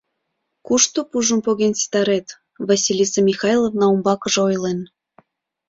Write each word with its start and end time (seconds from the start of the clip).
—Кушто 0.67 0.99
пужым 1.09 1.39
поген 1.45 1.73
ситарет,— 1.81 2.27
Василиса 2.67 3.19
Михайловна 3.29 3.85
умбакыже 3.93 4.39
ойлен. 4.47 4.79